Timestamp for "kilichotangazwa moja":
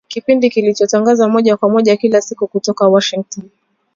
0.49-1.57